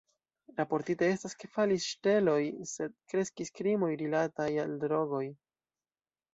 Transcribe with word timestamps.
Raportite 0.61 1.09
estas, 1.15 1.35
ke 1.43 1.49
falis 1.57 1.85
ŝteloj 1.91 2.39
sed 2.73 2.97
kreskis 3.13 3.55
krimoj 3.61 3.93
rilataj 4.03 4.51
al 4.67 4.77
drogoj. 4.89 5.25